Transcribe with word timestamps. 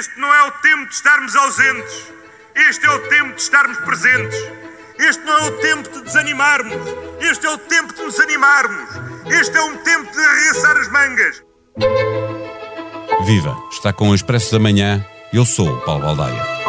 Este 0.00 0.18
não 0.18 0.34
é 0.34 0.44
o 0.44 0.50
tempo 0.62 0.86
de 0.86 0.94
estarmos 0.94 1.36
ausentes. 1.36 2.12
Este 2.54 2.86
é 2.86 2.90
o 2.90 2.98
tempo 3.10 3.34
de 3.34 3.42
estarmos 3.42 3.76
presentes. 3.80 4.38
Este 4.98 5.22
não 5.24 5.38
é 5.38 5.42
o 5.42 5.58
tempo 5.58 5.90
de 5.90 6.00
desanimarmos. 6.04 6.74
Este 7.20 7.44
é 7.44 7.50
o 7.50 7.58
tempo 7.58 7.92
de 7.92 8.00
nos 8.00 8.18
animarmos. 8.18 8.88
Este 9.26 9.58
é 9.58 9.62
um 9.62 9.76
tempo 9.76 10.10
de 10.10 10.18
arregaçar 10.18 10.76
as 10.78 10.88
mangas. 10.88 11.44
Viva! 13.26 13.54
Está 13.70 13.92
com 13.92 14.08
o 14.08 14.14
Expresso 14.14 14.52
da 14.52 14.58
Manhã. 14.58 15.04
Eu 15.34 15.44
sou 15.44 15.68
o 15.68 15.80
Paulo 15.82 16.02
Baldaia. 16.02 16.59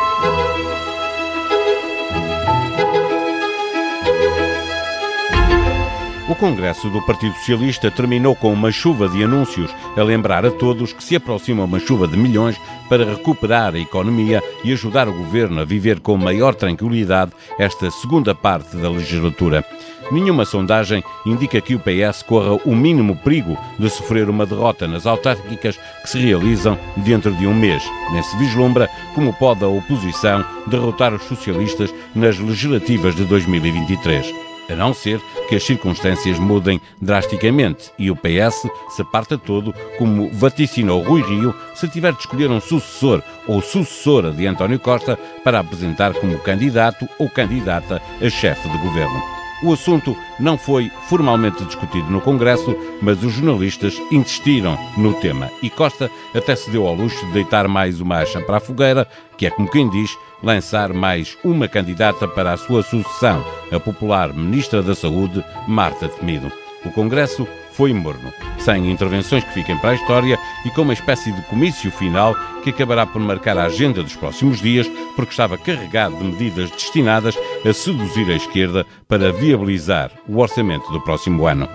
O 6.31 6.35
Congresso 6.35 6.89
do 6.89 7.01
Partido 7.01 7.35
Socialista 7.35 7.91
terminou 7.91 8.33
com 8.33 8.53
uma 8.53 8.71
chuva 8.71 9.09
de 9.09 9.21
anúncios 9.21 9.69
a 9.97 10.01
lembrar 10.01 10.45
a 10.45 10.49
todos 10.49 10.93
que 10.93 11.03
se 11.03 11.13
aproxima 11.13 11.65
uma 11.65 11.77
chuva 11.77 12.07
de 12.07 12.15
milhões 12.15 12.55
para 12.87 13.03
recuperar 13.03 13.75
a 13.75 13.79
economia 13.79 14.41
e 14.63 14.71
ajudar 14.71 15.09
o 15.09 15.13
governo 15.13 15.59
a 15.59 15.65
viver 15.65 15.99
com 15.99 16.15
maior 16.15 16.55
tranquilidade 16.55 17.33
esta 17.59 17.91
segunda 17.91 18.33
parte 18.33 18.77
da 18.77 18.89
legislatura. 18.89 19.65
Nenhuma 20.09 20.45
sondagem 20.45 21.03
indica 21.25 21.59
que 21.59 21.75
o 21.75 21.81
PS 21.81 22.23
corra 22.23 22.53
o 22.63 22.73
mínimo 22.73 23.17
perigo 23.17 23.57
de 23.77 23.89
sofrer 23.89 24.29
uma 24.29 24.45
derrota 24.45 24.87
nas 24.87 25.05
autárquicas 25.05 25.77
que 26.01 26.09
se 26.09 26.17
realizam 26.17 26.79
dentro 26.95 27.33
de 27.33 27.45
um 27.45 27.53
mês. 27.53 27.83
Nem 28.13 28.23
se 28.23 28.37
vislumbra 28.37 28.87
como 29.13 29.33
pode 29.33 29.65
a 29.65 29.67
oposição 29.67 30.45
derrotar 30.67 31.13
os 31.13 31.23
socialistas 31.23 31.93
nas 32.15 32.39
legislativas 32.39 33.17
de 33.17 33.25
2023 33.25 34.50
a 34.71 34.75
não 34.75 34.93
ser 34.93 35.19
que 35.49 35.55
as 35.55 35.63
circunstâncias 35.63 36.39
mudem 36.39 36.79
drasticamente 37.01 37.91
e 37.97 38.09
o 38.09 38.15
PS 38.15 38.67
se 38.89 39.03
parta 39.11 39.37
todo, 39.37 39.73
como 39.97 40.29
vaticinou 40.31 41.01
Rui 41.01 41.21
Rio, 41.21 41.53
se 41.75 41.87
tiver 41.87 42.13
de 42.13 42.19
escolher 42.19 42.49
um 42.49 42.61
sucessor 42.61 43.21
ou 43.47 43.61
sucessora 43.61 44.31
de 44.31 44.47
António 44.47 44.79
Costa 44.79 45.17
para 45.43 45.59
apresentar 45.59 46.13
como 46.13 46.39
candidato 46.39 47.07
ou 47.19 47.29
candidata 47.29 48.01
a 48.21 48.29
chefe 48.29 48.69
de 48.69 48.77
governo. 48.77 49.40
O 49.63 49.73
assunto 49.73 50.17
não 50.39 50.57
foi 50.57 50.91
formalmente 51.07 51.63
discutido 51.63 52.09
no 52.09 52.19
Congresso, 52.19 52.75
mas 53.01 53.23
os 53.23 53.33
jornalistas 53.33 53.95
insistiram 54.11 54.77
no 54.97 55.13
tema 55.13 55.51
e 55.61 55.69
Costa 55.69 56.09
até 56.35 56.55
se 56.55 56.71
deu 56.71 56.87
ao 56.87 56.95
luxo 56.95 57.23
de 57.27 57.33
deitar 57.33 57.67
mais 57.67 58.01
uma 58.01 58.17
acha 58.17 58.41
para 58.41 58.57
a 58.57 58.61
fogueira, 58.61 59.07
que 59.37 59.45
é 59.45 59.51
como 59.51 59.69
quem 59.69 59.87
diz, 59.89 60.17
lançar 60.41 60.93
mais 60.93 61.37
uma 61.43 61.67
candidata 61.67 62.27
para 62.27 62.53
a 62.53 62.57
sua 62.57 62.81
sucessão, 62.81 63.45
a 63.71 63.79
popular 63.79 64.33
Ministra 64.33 64.81
da 64.81 64.95
Saúde, 64.95 65.43
Marta 65.67 66.09
Temido. 66.09 66.51
O 66.83 66.91
Congresso 66.91 67.47
foi 67.81 67.93
morno, 67.93 68.31
sem 68.59 68.91
intervenções 68.91 69.43
que 69.43 69.55
fiquem 69.55 69.75
para 69.75 69.89
a 69.89 69.95
história 69.95 70.37
e 70.63 70.69
com 70.69 70.83
uma 70.83 70.93
espécie 70.93 71.31
de 71.31 71.41
comício 71.47 71.89
final 71.89 72.35
que 72.63 72.69
acabará 72.69 73.07
por 73.07 73.19
marcar 73.19 73.57
a 73.57 73.65
agenda 73.65 74.03
dos 74.03 74.15
próximos 74.15 74.61
dias, 74.61 74.87
porque 75.15 75.31
estava 75.31 75.57
carregado 75.57 76.15
de 76.15 76.25
medidas 76.25 76.69
destinadas 76.69 77.35
a 77.67 77.73
seduzir 77.73 78.29
a 78.29 78.35
esquerda 78.35 78.85
para 79.07 79.31
viabilizar 79.33 80.11
o 80.27 80.37
orçamento 80.37 80.91
do 80.91 81.01
próximo 81.01 81.47
ano. 81.47 81.67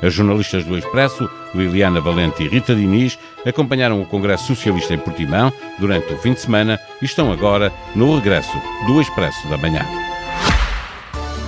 As 0.00 0.14
jornalistas 0.14 0.64
do 0.64 0.78
Expresso, 0.78 1.28
Liliana 1.54 2.00
Valente 2.00 2.42
e 2.42 2.48
Rita 2.48 2.74
Diniz, 2.74 3.18
acompanharam 3.44 4.00
o 4.00 4.06
Congresso 4.06 4.46
Socialista 4.46 4.94
em 4.94 4.98
Portimão 4.98 5.52
durante 5.78 6.10
o 6.14 6.16
fim 6.16 6.32
de 6.32 6.40
semana 6.40 6.80
e 7.02 7.04
estão 7.04 7.30
agora 7.30 7.70
no 7.94 8.16
regresso 8.16 8.58
do 8.86 8.98
Expresso 8.98 9.46
da 9.48 9.58
Manhã. 9.58 9.84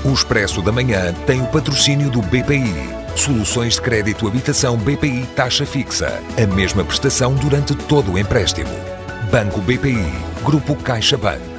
O 0.04 0.12
Expresso 0.12 0.60
da 0.60 0.70
Manhã 0.70 1.14
tem 1.26 1.40
o 1.40 1.46
patrocínio 1.46 2.10
do 2.10 2.20
BPI. 2.20 3.01
Soluções 3.14 3.74
de 3.74 3.80
crédito 3.80 4.26
habitação 4.26 4.76
BPI 4.76 5.26
taxa 5.36 5.66
fixa. 5.66 6.20
A 6.36 6.46
mesma 6.54 6.84
prestação 6.84 7.34
durante 7.34 7.74
todo 7.74 8.12
o 8.12 8.18
empréstimo. 8.18 8.70
Banco 9.30 9.60
BPI. 9.60 10.12
Grupo 10.44 10.74
CaixaBank. 10.76 11.51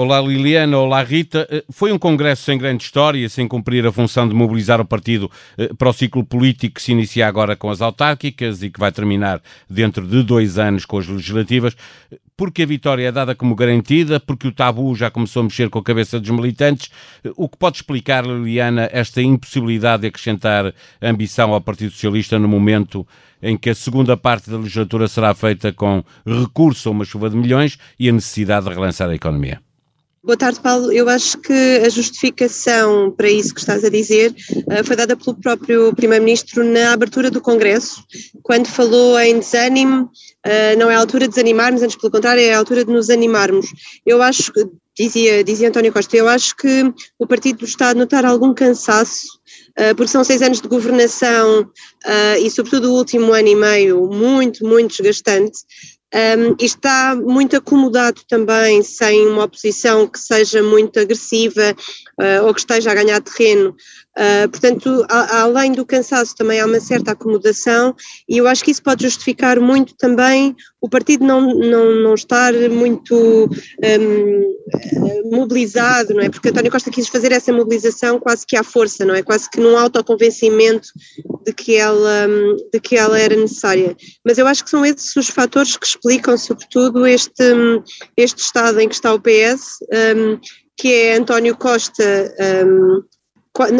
Olá 0.00 0.20
Liliana, 0.20 0.78
olá 0.78 1.02
Rita. 1.02 1.44
Eh, 1.50 1.64
foi 1.72 1.90
um 1.90 1.98
congresso 1.98 2.44
sem 2.44 2.56
grande 2.56 2.84
história, 2.84 3.28
sem 3.28 3.48
cumprir 3.48 3.84
a 3.84 3.90
função 3.90 4.28
de 4.28 4.32
mobilizar 4.32 4.80
o 4.80 4.84
partido 4.84 5.28
eh, 5.56 5.72
para 5.76 5.88
o 5.88 5.92
ciclo 5.92 6.24
político 6.24 6.76
que 6.76 6.82
se 6.82 6.92
inicia 6.92 7.26
agora 7.26 7.56
com 7.56 7.68
as 7.68 7.82
autárquicas 7.82 8.62
e 8.62 8.70
que 8.70 8.78
vai 8.78 8.92
terminar 8.92 9.42
dentro 9.68 10.06
de 10.06 10.22
dois 10.22 10.56
anos 10.56 10.84
com 10.84 10.98
as 10.98 11.08
legislativas. 11.08 11.76
Porque 12.36 12.62
a 12.62 12.66
vitória 12.66 13.08
é 13.08 13.10
dada 13.10 13.34
como 13.34 13.56
garantida, 13.56 14.20
porque 14.20 14.46
o 14.46 14.52
tabu 14.52 14.94
já 14.94 15.10
começou 15.10 15.40
a 15.40 15.42
mexer 15.42 15.68
com 15.68 15.80
a 15.80 15.82
cabeça 15.82 16.20
dos 16.20 16.30
militantes. 16.30 16.92
Eh, 17.24 17.32
o 17.36 17.48
que 17.48 17.58
pode 17.58 17.78
explicar, 17.78 18.24
Liliana, 18.24 18.88
esta 18.92 19.20
impossibilidade 19.20 20.02
de 20.02 20.06
acrescentar 20.06 20.72
ambição 21.02 21.52
ao 21.52 21.60
Partido 21.60 21.90
Socialista 21.90 22.38
no 22.38 22.46
momento 22.46 23.04
em 23.42 23.56
que 23.56 23.70
a 23.70 23.74
segunda 23.74 24.16
parte 24.16 24.48
da 24.48 24.58
legislatura 24.58 25.08
será 25.08 25.34
feita 25.34 25.72
com 25.72 26.04
recurso 26.24 26.88
a 26.88 26.92
uma 26.92 27.04
chuva 27.04 27.28
de 27.28 27.36
milhões 27.36 27.76
e 27.98 28.08
a 28.08 28.12
necessidade 28.12 28.68
de 28.68 28.74
relançar 28.74 29.10
a 29.10 29.14
economia? 29.16 29.60
Boa 30.22 30.36
tarde, 30.36 30.58
Paulo. 30.58 30.90
Eu 30.90 31.08
acho 31.08 31.38
que 31.38 31.52
a 31.84 31.88
justificação 31.88 33.10
para 33.12 33.30
isso 33.30 33.54
que 33.54 33.60
estás 33.60 33.84
a 33.84 33.88
dizer 33.88 34.34
eh, 34.68 34.82
foi 34.82 34.96
dada 34.96 35.16
pelo 35.16 35.36
próprio 35.36 35.94
Primeiro-Ministro 35.94 36.64
na 36.64 36.92
abertura 36.92 37.30
do 37.30 37.40
Congresso, 37.40 38.02
quando 38.42 38.66
falou 38.66 39.18
em 39.20 39.38
desânimo. 39.38 40.10
Eh, 40.44 40.74
não 40.74 40.90
é 40.90 40.96
a 40.96 40.98
altura 40.98 41.26
de 41.26 41.34
desanimarmos, 41.34 41.82
antes 41.82 41.96
pelo 41.96 42.10
contrário, 42.10 42.42
é 42.42 42.52
a 42.52 42.58
altura 42.58 42.84
de 42.84 42.92
nos 42.92 43.10
animarmos. 43.10 43.66
Eu 44.04 44.20
acho 44.20 44.52
que, 44.52 44.66
dizia, 44.98 45.44
dizia 45.44 45.68
António 45.68 45.92
Costa, 45.92 46.16
eu 46.16 46.28
acho 46.28 46.56
que 46.56 46.92
o 47.16 47.26
partido 47.26 47.64
está 47.64 47.90
a 47.90 47.94
notar 47.94 48.24
algum 48.24 48.52
cansaço 48.52 49.38
eh, 49.76 49.94
porque 49.94 50.10
são 50.10 50.24
seis 50.24 50.42
anos 50.42 50.60
de 50.60 50.66
governação 50.66 51.70
e, 52.40 52.50
sobretudo, 52.50 52.90
o 52.90 52.96
último 52.96 53.32
ano 53.32 53.48
e 53.48 53.54
meio 53.54 54.08
muito, 54.08 54.66
muito 54.66 54.96
desgastante. 54.96 55.58
Um, 56.14 56.56
e 56.58 56.64
está 56.64 57.14
muito 57.14 57.56
acomodado 57.56 58.22
também, 58.26 58.82
sem 58.82 59.26
uma 59.26 59.44
oposição 59.44 60.06
que 60.06 60.18
seja 60.18 60.62
muito 60.62 60.98
agressiva 60.98 61.76
uh, 62.18 62.46
ou 62.46 62.54
que 62.54 62.60
esteja 62.60 62.90
a 62.90 62.94
ganhar 62.94 63.20
terreno. 63.20 63.76
Uh, 64.16 64.48
portanto, 64.48 65.04
a, 65.08 65.42
além 65.42 65.72
do 65.72 65.84
cansaço, 65.84 66.34
também 66.34 66.60
há 66.60 66.66
uma 66.66 66.80
certa 66.80 67.12
acomodação, 67.12 67.94
e 68.26 68.38
eu 68.38 68.48
acho 68.48 68.64
que 68.64 68.70
isso 68.70 68.82
pode 68.82 69.02
justificar 69.04 69.60
muito 69.60 69.94
também 69.96 70.56
o 70.80 70.88
partido 70.88 71.24
não, 71.24 71.40
não, 71.40 71.94
não 71.96 72.14
estar 72.14 72.52
muito 72.70 73.48
um, 74.00 75.36
mobilizado, 75.36 76.14
não 76.14 76.22
é? 76.22 76.28
Porque 76.28 76.48
António 76.48 76.70
Costa 76.70 76.90
quis 76.90 77.08
fazer 77.08 77.32
essa 77.32 77.52
mobilização 77.52 78.20
quase 78.20 78.46
que 78.46 78.56
à 78.56 78.62
força, 78.62 79.04
não 79.04 79.14
é? 79.14 79.22
Quase 79.22 79.50
que 79.50 79.60
num 79.60 79.76
autoconvencimento 79.76 80.88
de 81.44 81.52
que 81.52 81.76
ela, 81.76 82.26
de 82.72 82.80
que 82.80 82.96
ela 82.96 83.18
era 83.18 83.36
necessária. 83.36 83.96
Mas 84.24 84.38
eu 84.38 84.46
acho 84.46 84.64
que 84.64 84.70
são 84.70 84.84
esses 84.84 85.14
os 85.16 85.28
fatores 85.28 85.76
que 85.76 85.86
explicam, 85.86 86.36
sobretudo, 86.36 87.06
este, 87.06 87.54
este 88.16 88.42
estado 88.42 88.80
em 88.80 88.88
que 88.88 88.94
está 88.94 89.12
o 89.12 89.20
PS, 89.20 89.78
um, 90.16 90.38
que 90.76 90.92
é 90.92 91.16
António 91.16 91.56
Costa. 91.56 92.34
Um, 92.66 93.02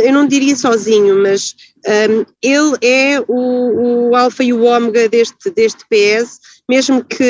eu 0.03 0.13
não 0.13 0.27
diria 0.27 0.57
sozinho, 0.57 1.23
mas 1.23 1.55
um, 1.87 2.25
ele 2.43 2.77
é 2.83 3.21
o, 3.29 4.11
o 4.11 4.17
alfa 4.17 4.43
e 4.43 4.53
o 4.53 4.65
ômega 4.65 5.09
deste, 5.09 5.51
deste 5.51 5.85
PS, 5.89 6.41
mesmo 6.69 7.03
que 7.03 7.25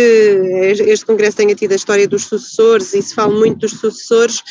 este 0.87 1.07
Congresso 1.07 1.37
tenha 1.37 1.55
tido 1.55 1.73
a 1.73 1.77
história 1.77 2.09
dos 2.09 2.25
sucessores 2.25 2.93
e 2.93 3.01
se 3.01 3.15
fala 3.15 3.33
muito 3.33 3.59
dos 3.59 3.73
sucessores, 3.73 4.43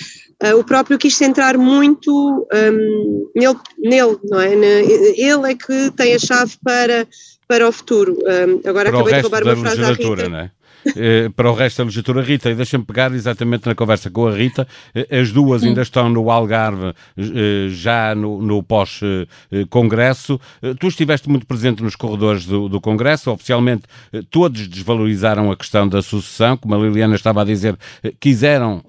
uh, 0.43 0.57
o 0.57 0.63
próprio 0.63 0.97
quis 0.97 1.15
centrar 1.15 1.57
muito 1.57 2.47
um, 2.53 3.29
nele, 3.35 3.57
nele, 3.77 4.17
não 4.23 4.39
é? 4.39 4.53
Ele 4.53 5.51
é 5.51 5.55
que 5.55 5.91
tem 5.91 6.15
a 6.15 6.19
chave 6.19 6.53
para, 6.63 7.07
para 7.47 7.67
o 7.67 7.71
futuro. 7.71 8.13
Um, 8.13 8.69
agora 8.69 8.89
para 8.89 8.99
acabei 8.99 9.13
de 9.15 9.21
roubar 9.21 9.43
uma 9.43 9.55
frase 9.57 9.83
à 9.83 9.91
Rita. 9.91 10.29
Não 10.29 10.39
é? 10.39 10.51
Eh, 10.95 11.29
para 11.35 11.51
o 11.51 11.53
resto 11.53 11.79
da 11.79 11.83
legislatura. 11.85 12.21
Rita, 12.21 12.49
e 12.49 12.55
deixa-me 12.55 12.83
pegar 12.83 13.11
exatamente 13.13 13.65
na 13.65 13.75
conversa 13.75 14.09
com 14.09 14.27
a 14.27 14.31
Rita, 14.31 14.67
eh, 14.93 15.19
as 15.19 15.31
duas 15.31 15.63
ainda 15.63 15.81
estão 15.81 16.09
no 16.09 16.29
Algarve, 16.29 16.93
eh, 17.17 17.67
já 17.69 18.15
no, 18.15 18.41
no 18.41 18.63
pós-congresso. 18.63 20.39
Tu 20.79 20.87
estiveste 20.87 21.29
muito 21.29 21.45
presente 21.45 21.83
nos 21.83 21.95
corredores 21.95 22.45
do, 22.45 22.69
do 22.69 22.79
Congresso, 22.79 23.31
oficialmente 23.31 23.83
todos 24.29 24.67
desvalorizaram 24.67 25.51
a 25.51 25.55
questão 25.55 25.87
da 25.87 26.01
sucessão, 26.01 26.57
como 26.57 26.75
a 26.75 26.77
Liliana 26.77 27.15
estava 27.15 27.41
a 27.41 27.45
dizer, 27.45 27.77
quiseram, 28.19 28.83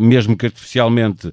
mesmo 0.00 0.36
que 0.36 0.46
artificialmente, 0.46 1.32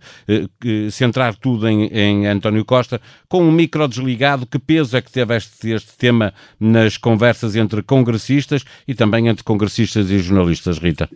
centrar 0.91 1.35
tudo 1.35 1.67
em, 1.67 1.87
em 1.87 2.27
António 2.27 2.63
Costa, 2.65 3.01
com 3.27 3.43
um 3.43 3.51
micro 3.51 3.87
desligado. 3.87 4.45
Que 4.45 4.59
peso 4.59 4.95
é 4.97 5.01
que 5.01 5.11
teve 5.11 5.35
este, 5.35 5.69
este 5.69 5.97
tema 5.97 6.33
nas 6.59 6.97
conversas 6.97 7.55
entre 7.55 7.81
congressistas 7.81 8.63
e 8.87 8.93
também 8.93 9.27
entre 9.27 9.43
congressistas 9.43 10.02
e 10.09 10.19
jornalistas, 10.19 10.77
Rita? 10.77 11.09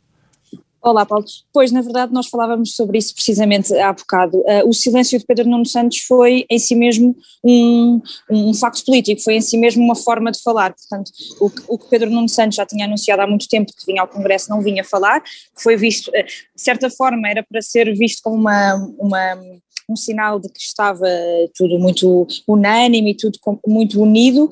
Olá, 0.82 1.06
Paulo. 1.06 1.26
Pois, 1.52 1.72
na 1.72 1.82
verdade, 1.82 2.14
nós 2.14 2.28
falávamos 2.28 2.76
sobre 2.76 2.98
isso 2.98 3.14
precisamente 3.14 3.74
há 3.78 3.92
bocado. 3.92 4.38
Uh, 4.38 4.70
o 4.70 4.74
silêncio 4.74 5.20
de 5.20 5.26
Pedro 5.26 5.50
Nuno 5.50 5.66
Santos 5.66 6.00
foi 6.00 6.46
em 6.50 6.58
si 6.58 6.76
mesmo 6.76 7.14
um, 7.44 8.02
um 8.32 8.54
facto 8.54 8.86
político, 8.86 9.22
foi 9.22 9.36
em 9.36 9.42
si 9.42 9.58
mesmo 9.58 9.84
uma 9.84 9.96
forma 9.96 10.32
de 10.32 10.42
falar. 10.42 10.74
Portanto, 10.74 11.12
o 11.42 11.50
que, 11.50 11.62
o 11.68 11.78
que 11.78 11.90
Pedro 11.90 12.10
Nuno 12.10 12.30
Santos 12.30 12.56
já 12.56 12.66
tinha 12.66 12.86
anunciado 12.86 13.22
há 13.22 13.28
muito 13.28 13.50
tempo 13.50 13.74
que 13.78 13.86
vinha 13.86 14.02
ao 14.02 14.08
Congresso 14.08 14.50
não 14.50 14.62
vinha 14.62 14.84
falar, 14.84 15.22
foi 15.56 15.76
visto, 15.76 16.08
uh, 16.10 16.24
de 16.24 16.62
certa 16.62 16.90
forma, 16.90 17.28
era 17.28 17.44
para 17.44 17.62
ser 17.62 17.94
visto 17.94 18.22
como 18.24 18.38
uma, 18.38 18.76
uma 18.98 19.38
um 19.90 19.96
sinal 19.96 20.40
de 20.40 20.50
que 20.50 20.60
estava 20.60 21.08
tudo 21.56 21.80
muito 21.80 22.28
unânime 22.48 23.12
e 23.12 23.16
tudo 23.16 23.40
muito 23.66 24.02
unido, 24.02 24.50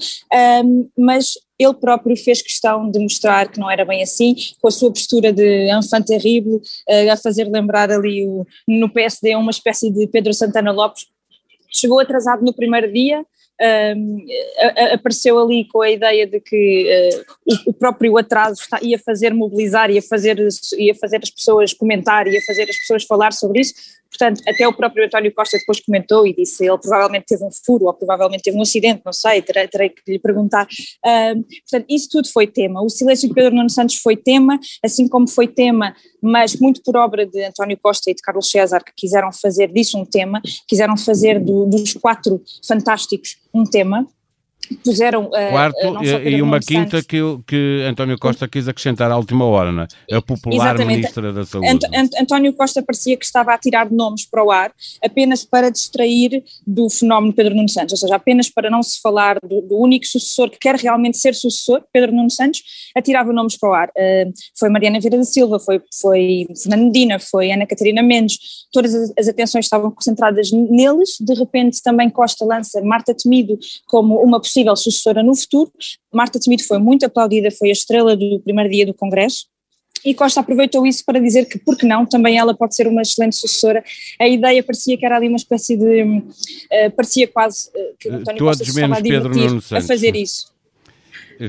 um, 0.63 0.89
mas 0.97 1.33
ele 1.57 1.73
próprio 1.73 2.15
fez 2.17 2.41
questão 2.41 2.89
de 2.89 2.99
mostrar 2.99 3.49
que 3.49 3.59
não 3.59 3.71
era 3.71 3.85
bem 3.85 4.03
assim, 4.03 4.35
com 4.61 4.67
a 4.67 4.71
sua 4.71 4.91
postura 4.91 5.31
de 5.31 5.69
enfant 5.71 6.05
terrible, 6.05 6.55
uh, 6.55 7.11
a 7.11 7.17
fazer 7.17 7.45
lembrar 7.45 7.91
ali 7.91 8.27
o, 8.27 8.45
no 8.67 8.89
PSD 8.89 9.35
uma 9.35 9.51
espécie 9.51 9.89
de 9.89 10.07
Pedro 10.07 10.33
Santana 10.33 10.71
Lopes. 10.71 11.07
Chegou 11.71 11.99
atrasado 11.99 12.43
no 12.43 12.53
primeiro 12.53 12.91
dia, 12.91 13.25
um, 13.95 14.17
apareceu 14.93 15.39
ali 15.39 15.65
com 15.65 15.81
a 15.81 15.89
ideia 15.89 16.27
de 16.27 16.41
que 16.41 17.23
uh, 17.47 17.69
o, 17.69 17.73
próprio 17.73 18.17
atraso 18.17 18.61
está, 18.61 18.79
ia 18.81 18.99
fazer 18.99 19.33
mobilizar, 19.33 19.89
ia 19.89 20.01
fazer, 20.01 20.37
ia 20.77 20.95
fazer 20.95 21.19
as 21.23 21.29
pessoas 21.29 21.73
comentar, 21.73 22.27
ia 22.27 22.41
fazer 22.41 22.63
as 22.63 22.77
pessoas 22.77 23.03
falar 23.05 23.31
sobre 23.31 23.61
isso, 23.61 23.73
Portanto, 24.17 24.41
até 24.47 24.67
o 24.67 24.73
próprio 24.73 25.05
António 25.05 25.33
Costa 25.33 25.57
depois 25.57 25.79
comentou 25.81 26.25
e 26.25 26.33
disse 26.33 26.65
ele 26.65 26.77
provavelmente 26.77 27.25
teve 27.27 27.43
um 27.43 27.49
furo 27.65 27.85
ou 27.85 27.93
provavelmente 27.93 28.43
teve 28.43 28.57
um 28.57 28.61
acidente, 28.61 29.01
não 29.05 29.11
sei, 29.11 29.41
terei, 29.41 29.67
terei 29.67 29.89
que 29.89 30.01
lhe 30.07 30.19
perguntar. 30.19 30.65
Uh, 30.65 31.43
portanto, 31.69 31.85
isso 31.89 32.07
tudo 32.09 32.31
foi 32.31 32.47
tema. 32.47 32.81
O 32.81 32.89
silêncio 32.89 33.27
de 33.27 33.33
Pedro 33.33 33.53
Nuno 33.53 33.69
Santos 33.69 33.97
foi 33.97 34.15
tema, 34.15 34.59
assim 34.83 35.07
como 35.07 35.27
foi 35.27 35.47
tema, 35.47 35.95
mas 36.21 36.55
muito 36.55 36.81
por 36.83 36.95
obra 36.95 37.25
de 37.25 37.43
António 37.43 37.77
Costa 37.81 38.09
e 38.09 38.15
de 38.15 38.21
Carlos 38.21 38.49
César, 38.49 38.83
que 38.83 38.93
quiseram 38.95 39.31
fazer 39.31 39.71
disso 39.71 39.97
um 39.97 40.05
tema, 40.05 40.41
quiseram 40.67 40.95
fazer 40.95 41.39
do, 41.39 41.65
dos 41.65 41.93
quatro 41.93 42.41
fantásticos 42.65 43.37
um 43.53 43.63
tema 43.63 44.07
puseram 44.83 45.25
uh, 45.25 45.49
quarto 45.51 46.03
e, 46.03 46.41
uma 46.41 46.59
quinta 46.59 47.01
que, 47.03 47.19
que 47.47 47.83
António 47.87 48.17
Costa 48.17 48.47
quis 48.47 48.67
acrescentar 48.67 49.11
à 49.11 49.17
última 49.17 49.45
hora, 49.45 49.71
não 49.71 49.83
é? 49.83 49.87
a 50.15 50.21
popular 50.21 50.75
Exatamente. 50.75 50.97
ministra 50.97 51.33
da 51.33 51.45
Saúde. 51.45 51.67
Ant, 51.67 51.83
Ant, 51.93 52.09
António 52.19 52.53
Costa 52.53 52.81
parecia 52.81 53.15
que 53.17 53.25
estava 53.25 53.53
a 53.53 53.57
tirar 53.57 53.89
nomes 53.91 54.25
para 54.25 54.43
o 54.43 54.51
ar 54.51 54.71
apenas 55.03 55.43
para 55.43 55.69
distrair 55.69 56.43
do 56.65 56.89
fenómeno 56.89 57.33
Pedro 57.33 57.55
Nuno 57.55 57.69
Santos, 57.69 57.93
ou 57.93 57.97
seja, 57.97 58.15
apenas 58.15 58.49
para 58.49 58.69
não 58.69 58.81
se 58.81 58.99
falar 59.01 59.37
do, 59.39 59.61
do 59.61 59.77
único 59.77 60.05
sucessor 60.05 60.49
que 60.49 60.57
quer 60.57 60.75
realmente 60.75 61.17
ser 61.17 61.35
sucessor, 61.35 61.83
Pedro 61.93 62.11
Nuno 62.11 62.29
Santos, 62.29 62.61
atirava 62.95 63.31
nomes 63.31 63.57
para 63.57 63.69
o 63.69 63.73
ar. 63.73 63.89
Uh, 63.89 64.31
foi 64.57 64.69
Mariana 64.69 64.99
Vieira 64.99 65.17
da 65.17 65.23
Silva, 65.23 65.59
foi, 65.59 65.81
foi 66.01 66.47
Fernando 66.61 66.85
Medina, 66.85 67.19
foi 67.19 67.51
Ana 67.51 67.65
Catarina 67.65 68.01
Mendes, 68.01 68.37
todas 68.71 68.93
as, 68.93 69.13
as 69.17 69.27
atenções 69.27 69.65
estavam 69.65 69.91
concentradas 69.91 70.51
neles, 70.51 71.17
de 71.19 71.33
repente 71.33 71.81
também 71.81 72.09
Costa 72.09 72.45
lança 72.45 72.81
Marta 72.81 73.13
Temido 73.13 73.57
como 73.85 74.15
uma 74.21 74.39
possível 74.39 74.54
possível 74.55 74.75
sucessora 74.75 75.21
no 75.21 75.35
futuro. 75.35 75.71
Marta 76.13 76.39
Temido 76.39 76.63
foi 76.63 76.79
muito 76.79 77.05
aplaudida, 77.05 77.51
foi 77.51 77.69
a 77.69 77.73
estrela 77.73 78.15
do 78.15 78.39
primeiro 78.39 78.69
dia 78.69 78.85
do 78.85 78.93
Congresso. 78.93 79.47
E 80.03 80.13
Costa 80.13 80.39
aproveitou 80.39 80.85
isso 80.85 81.03
para 81.03 81.19
dizer 81.19 81.45
que, 81.45 81.57
por 81.57 81.75
que 81.75 81.85
não, 81.85 82.05
também 82.05 82.37
ela 82.37 82.53
pode 82.53 82.75
ser 82.75 82.87
uma 82.87 83.01
excelente 83.01 83.35
sucessora. 83.35 83.83
A 84.19 84.27
ideia 84.27 84.61
parecia 84.61 84.95
que 84.95 85.05
era 85.05 85.15
ali 85.15 85.27
uma 85.27 85.37
espécie 85.37 85.75
de. 85.75 86.03
Uh, 86.03 86.91
parecia 86.95 87.27
quase 87.27 87.69
uh, 87.69 87.95
que 87.99 88.09
António 88.09 88.37
Todos 88.37 88.59
Costa 88.59 88.65
se 88.65 88.69
estava 88.69 88.97
a 88.97 88.99
divertir 88.99 89.75
a 89.75 89.81
fazer 89.81 90.15
isso. 90.15 90.53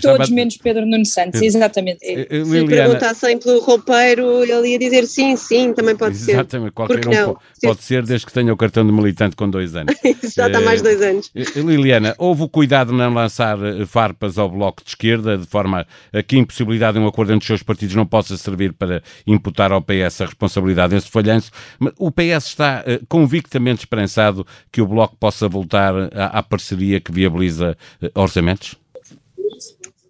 Todos 0.00 0.30
menos 0.30 0.56
Pedro 0.56 0.86
Nuno 0.86 1.04
Santos, 1.04 1.40
exatamente. 1.40 1.98
Eh, 2.02 2.26
eh, 2.30 2.44
Se 2.44 2.64
perguntassem 2.66 3.38
pelo 3.38 3.60
roupeiro, 3.60 4.44
ele 4.44 4.70
ia 4.70 4.78
dizer 4.78 5.06
sim, 5.06 5.36
sim, 5.36 5.72
também 5.72 5.96
pode 5.96 6.16
exatamente, 6.16 6.24
ser. 6.24 6.32
Exatamente, 6.32 6.72
qualquer 6.72 7.08
um 7.08 7.10
não? 7.10 7.38
pode 7.62 7.82
ser 7.82 8.02
desde 8.04 8.26
que 8.26 8.32
tenha 8.32 8.52
o 8.52 8.56
cartão 8.56 8.84
de 8.84 8.92
militante 8.92 9.36
com 9.36 9.48
dois 9.48 9.76
anos. 9.76 9.94
Já 10.34 10.46
está 10.46 10.60
mais 10.60 10.82
dois 10.82 11.00
anos. 11.00 11.30
Eh, 11.34 11.60
Liliana, 11.60 12.14
houve 12.18 12.42
o 12.42 12.48
cuidado 12.48 12.90
de 12.90 12.98
não 12.98 13.12
lançar 13.12 13.58
farpas 13.86 14.38
ao 14.38 14.48
Bloco 14.48 14.82
de 14.82 14.90
Esquerda, 14.90 15.38
de 15.38 15.46
forma 15.46 15.86
a 16.12 16.22
que 16.22 16.36
a 16.36 16.38
impossibilidade 16.38 16.98
de 16.98 17.04
um 17.04 17.06
acordo 17.06 17.32
entre 17.32 17.44
os 17.44 17.46
seus 17.46 17.62
partidos 17.62 17.94
não 17.94 18.06
possa 18.06 18.36
servir 18.36 18.72
para 18.72 19.02
imputar 19.26 19.72
ao 19.72 19.80
PS 19.80 20.20
a 20.20 20.26
responsabilidade 20.26 20.94
desse 20.94 21.08
falhanço. 21.10 21.50
O 21.98 22.10
PS 22.10 22.46
está 22.46 22.84
convictamente 23.08 23.80
esperançado 23.80 24.46
que 24.72 24.80
o 24.80 24.86
Bloco 24.86 25.16
possa 25.16 25.48
voltar 25.48 25.94
à, 26.12 26.38
à 26.38 26.42
parceria 26.42 27.00
que 27.00 27.12
viabiliza 27.12 27.76
orçamentos? 28.14 28.76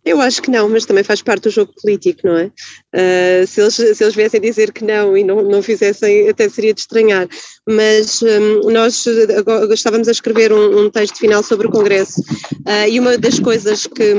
Eu 0.07 0.21
acho 0.21 0.41
que 0.41 0.53
não, 0.53 0.69
mas 0.69 0.87
também 0.87 1.03
faz 1.03 1.21
parte 1.21 1.43
do 1.43 1.51
jogo 1.51 1.75
político, 1.83 2.21
não 2.23 2.37
é? 2.37 2.47
Uh, 2.95 3.45
se, 3.45 3.61
eles, 3.61 3.75
se 3.75 4.05
eles 4.05 4.15
viessem 4.15 4.41
dizer 4.41 4.71
que 4.71 4.85
não 4.85 5.17
e 5.17 5.25
não, 5.25 5.43
não 5.43 5.61
fizessem, 5.61 6.29
até 6.29 6.49
seria 6.49 6.73
de 6.73 6.79
estranhar. 6.79 7.27
Mas 7.69 8.23
um, 8.23 8.71
nós 8.71 9.05
agora, 9.37 9.75
estávamos 9.75 10.07
a 10.07 10.13
escrever 10.13 10.53
um, 10.53 10.85
um, 10.85 10.91
texto 10.91 11.19
final 11.19 11.43
sobre 11.43 11.67
o 11.67 11.71
Congresso 11.73 12.21
uh, 12.21 12.89
e 12.89 13.01
uma 13.01 13.19
das 13.19 13.41
coisas 13.41 13.89
que, 13.89 14.15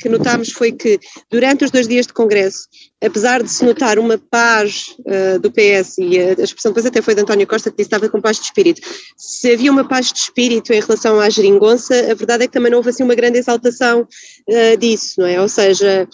que 0.00 0.08
notámos 0.08 0.52
foi 0.52 0.70
que 0.70 1.00
durante 1.28 1.64
os 1.64 1.72
dois 1.72 1.88
dias 1.88 2.06
de 2.06 2.12
Congresso 2.12 2.68
apesar 3.04 3.42
de 3.42 3.50
se 3.50 3.64
notar 3.64 3.98
uma 3.98 4.16
paz 4.16 4.96
uh, 5.00 5.38
do 5.38 5.50
PS, 5.50 5.98
e 5.98 6.18
a, 6.18 6.28
a, 6.28 6.44
expressão 6.44 6.72
depois 6.72 6.86
até 6.86 7.02
foi 7.02 7.14
de 7.14 7.20
António 7.20 7.46
Costa 7.46 7.70
que 7.70 7.76
disse 7.76 7.90
que 7.90 7.94
estava 7.94 8.10
com 8.10 8.20
paz 8.20 8.38
de 8.38 8.44
espírito, 8.44 8.80
se 9.16 9.52
havia 9.52 9.70
uma 9.70 9.86
paz 9.86 10.12
de 10.12 10.18
espírito 10.18 10.72
em 10.72 10.80
relação 10.80 11.20
à 11.20 11.28
geringonça, 11.28 11.94
a 12.10 12.14
verdade 12.14 12.44
é 12.44 12.46
que 12.46 12.52
também 12.52 12.70
não 12.70 12.78
houve 12.78 12.90
assim 12.90 13.02
uma 13.02 13.14
grande 13.14 13.38
exaltação 13.38 14.02
uh, 14.02 14.76
disso, 14.78 15.20
não 15.20 15.26
é? 15.26 15.40
Ou 15.40 15.48
seja, 15.48 16.08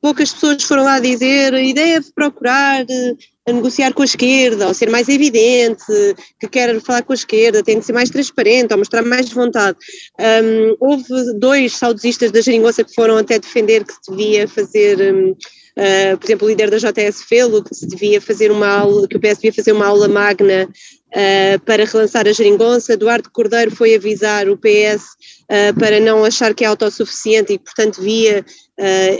poucas 0.00 0.32
pessoas 0.32 0.62
foram 0.64 0.84
lá 0.84 0.98
dizer 0.98 1.54
e 1.54 1.72
deve 1.72 2.10
procurar 2.12 2.84
uh, 2.84 3.52
negociar 3.52 3.92
com 3.94 4.02
a 4.02 4.04
esquerda, 4.04 4.66
ou 4.66 4.74
ser 4.74 4.90
mais 4.90 5.08
evidente, 5.08 5.84
que 6.38 6.48
quer 6.48 6.78
falar 6.80 7.02
com 7.02 7.12
a 7.12 7.14
esquerda, 7.14 7.62
tem 7.62 7.78
de 7.78 7.84
ser 7.84 7.92
mais 7.92 8.10
transparente, 8.10 8.72
ou 8.72 8.78
mostrar 8.78 9.02
mais 9.02 9.30
vontade. 9.30 9.78
Um, 10.20 10.76
houve 10.78 11.04
dois 11.38 11.72
saudosistas 11.76 12.30
da 12.30 12.42
geringonça 12.42 12.84
que 12.84 12.92
foram 12.94 13.16
até 13.16 13.38
defender 13.38 13.84
que 13.84 13.92
se 13.92 14.10
devia 14.10 14.46
fazer... 14.46 15.14
Um, 15.14 15.34
Uh, 15.78 16.18
por 16.18 16.26
exemplo, 16.26 16.46
o 16.46 16.50
líder 16.50 16.70
da 16.70 16.76
JS 16.76 17.22
Felo, 17.22 17.62
que 17.62 17.72
se 17.72 17.86
devia 17.86 18.20
fazer 18.20 18.50
uma 18.50 18.66
aula, 18.66 19.06
que 19.06 19.16
o 19.16 19.20
PS 19.20 19.36
devia 19.36 19.52
fazer 19.52 19.70
uma 19.70 19.86
aula 19.86 20.08
magna 20.08 20.68
uh, 21.14 21.60
para 21.64 21.84
relançar 21.84 22.26
a 22.26 22.32
geringonça. 22.32 22.92
Eduardo 22.92 23.30
Cordeiro 23.30 23.74
foi 23.74 23.94
avisar 23.94 24.48
o 24.48 24.56
PS 24.56 25.04
uh, 25.44 25.78
para 25.78 26.00
não 26.00 26.24
achar 26.24 26.54
que 26.54 26.64
é 26.64 26.66
autossuficiente 26.66 27.52
e, 27.52 27.58
portanto, 27.58 28.00
devia 28.00 28.44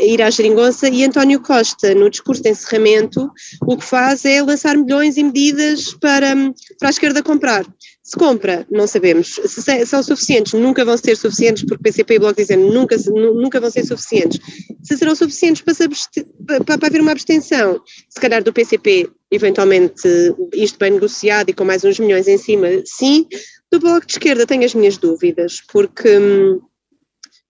ir 0.00 0.23
à 0.23 0.31
geringonça. 0.31 0.88
E 0.88 1.02
António 1.05 1.40
Costa, 1.40 1.93
no 1.93 2.08
discurso 2.08 2.40
de 2.40 2.50
encerramento, 2.50 3.29
o 3.62 3.76
que 3.76 3.85
faz 3.85 4.25
é 4.25 4.40
lançar 4.40 4.76
milhões 4.76 5.17
e 5.17 5.25
medidas 5.25 5.93
para, 5.94 6.32
para 6.79 6.88
a 6.88 6.90
esquerda 6.90 7.25
comprar. 7.25 7.67
Se 8.08 8.17
compra, 8.17 8.67
não 8.70 8.87
sabemos. 8.87 9.38
Se 9.44 9.85
são 9.85 10.02
suficientes, 10.02 10.55
nunca 10.55 10.82
vão 10.82 10.96
ser 10.96 11.14
suficientes, 11.14 11.62
porque 11.64 11.82
PCP 11.82 12.14
e 12.14 12.19
Bloco 12.19 12.40
dizem 12.40 12.56
nunca, 12.56 12.96
nunca 13.06 13.61
vão 13.61 13.70
ser 13.70 13.85
suficientes. 13.85 14.40
Se 14.82 14.96
serão 14.96 15.14
suficientes 15.14 15.61
para, 15.61 15.75
para, 16.64 16.79
para 16.79 16.88
haver 16.88 17.02
uma 17.02 17.12
abstenção, 17.12 17.79
se 18.08 18.19
calhar 18.19 18.43
do 18.43 18.50
PCP, 18.50 19.11
eventualmente 19.30 20.08
isto 20.54 20.78
bem 20.78 20.92
negociado 20.92 21.50
e 21.50 21.54
com 21.54 21.64
mais 21.64 21.84
uns 21.84 21.98
milhões 21.98 22.28
em 22.28 22.38
cima, 22.38 22.69
sim. 22.84 23.26
Do 23.70 23.78
Bloco 23.78 24.06
de 24.06 24.12
Esquerda 24.12 24.46
tenho 24.46 24.64
as 24.64 24.75
minhas 24.75 24.96
dúvidas, 24.96 25.62
porque 25.70 26.19
hum, 26.19 26.60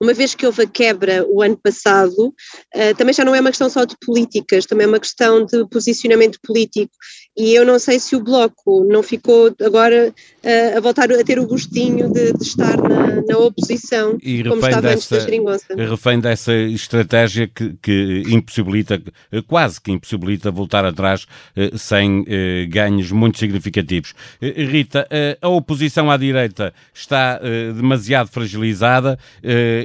uma 0.00 0.14
vez 0.14 0.34
que 0.34 0.46
houve 0.46 0.62
a 0.62 0.66
quebra 0.66 1.26
o 1.28 1.42
ano 1.42 1.56
passado, 1.56 2.28
uh, 2.28 2.94
também 2.96 3.12
já 3.12 3.24
não 3.24 3.34
é 3.34 3.40
uma 3.40 3.50
questão 3.50 3.68
só 3.68 3.84
de 3.84 3.96
políticas, 4.04 4.64
também 4.64 4.84
é 4.84 4.88
uma 4.88 5.00
questão 5.00 5.44
de 5.44 5.68
posicionamento 5.68 6.38
político. 6.42 6.92
E 7.38 7.54
eu 7.54 7.64
não 7.64 7.78
sei 7.78 8.00
se 8.00 8.16
o 8.16 8.20
Bloco 8.20 8.84
não 8.84 9.02
ficou 9.02 9.54
agora 9.64 10.12
uh, 10.12 10.76
a 10.76 10.80
voltar 10.80 11.10
a 11.12 11.24
ter 11.24 11.38
o 11.38 11.46
gostinho 11.46 12.12
de, 12.12 12.32
de 12.32 12.42
estar 12.42 12.76
na, 12.76 13.22
na, 13.22 13.38
oposição, 13.38 14.18
e 14.22 14.42
como 14.42 14.56
estava 14.56 14.82
dessa, 14.82 14.94
antes 14.94 15.08
da 15.08 15.20
geringonça. 15.20 15.66
Refém 15.76 16.18
dessa 16.18 16.52
estratégia 16.52 17.46
que, 17.46 17.74
que, 17.80 18.24
impossibilita, 18.28 19.00
quase 19.46 19.80
que 19.80 19.92
impossibilita 19.92 20.50
voltar 20.50 20.84
atrás 20.84 21.26
uh, 21.56 21.78
sem 21.78 22.24
ganhos 22.68 23.12
muito 23.12 23.38
significativos. 23.38 24.14
Rita, 24.40 25.06
a 25.40 25.48
oposição 25.48 26.10
à 26.10 26.16
direita 26.16 26.74
está 26.92 27.40
demasiado 27.74 28.28
fragilizada 28.28 29.18